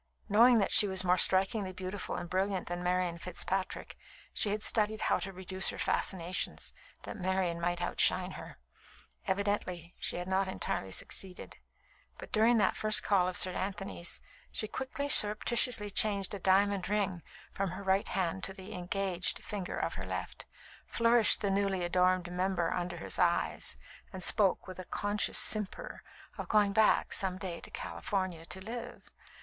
[0.27, 3.95] Knowing that she was more strikingly beautiful and brilliant than Marian Fitzpatrick,
[4.33, 8.57] she had studied how to reduce her fascinations, that Marian might outshine her.
[9.27, 11.57] Evidently she had not entirely succeeded;
[12.17, 17.21] but during that first call of Sir Anthony's, she quickly, surreptitiously changed a diamond ring
[17.51, 20.45] from her right hand to the "engaged" finger of her left,
[20.87, 23.77] flourished the newly adorned member under his eyes,
[24.11, 26.01] and spoke, with a conscious simper,
[26.39, 29.11] of "going back some day to California to live."